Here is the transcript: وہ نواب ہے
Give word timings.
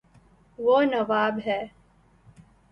وہ 0.59 0.77
نواب 0.83 1.39
ہے 1.45 1.61